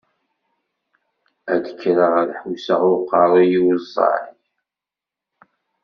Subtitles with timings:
[1.53, 4.27] Ad d-kkreɣ ad ḥusseɣ i uqerruy-iw ẓẓay.